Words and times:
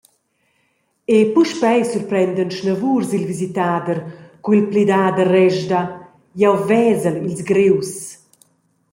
E 1.15 1.17
puspei 1.35 1.81
surprendan 1.93 2.49
snavurs 2.57 3.09
il 3.17 3.25
visitader 3.31 3.97
cu 4.43 4.49
il 4.57 4.65
plidader 4.71 5.27
resda: 5.39 5.79
«Jeu 6.39 6.55
vesel 6.69 7.17
ils 7.29 7.41
grius! 7.49 7.91